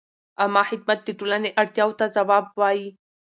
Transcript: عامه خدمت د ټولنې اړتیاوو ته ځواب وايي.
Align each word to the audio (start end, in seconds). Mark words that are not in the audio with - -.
عامه 0.41 0.63
خدمت 0.69 0.99
د 1.03 1.09
ټولنې 1.19 1.49
اړتیاوو 1.61 1.97
ته 1.99 2.05
ځواب 2.15 2.45
وايي. 2.59 2.87